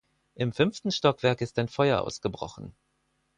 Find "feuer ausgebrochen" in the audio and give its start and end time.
1.67-2.73